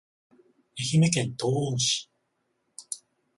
[0.79, 2.09] 愛媛県東温市